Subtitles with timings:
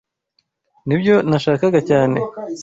[0.87, 2.17] Nibyo nashakaga cyane.